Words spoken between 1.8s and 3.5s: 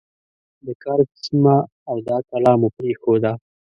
او دا کلا مو پرېښوده.